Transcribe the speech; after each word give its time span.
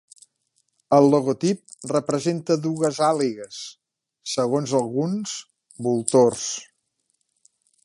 El 0.95 1.09
logotip 1.15 1.91
representa 1.91 2.57
dues 2.63 3.03
àligues; 3.09 3.61
segons 4.33 4.75
alguns, 4.81 5.37
voltors. 5.91 6.49